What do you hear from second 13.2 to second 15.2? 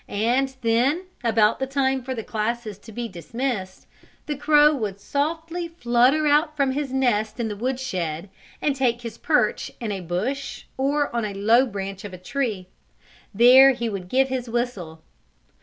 There he would give his whistle.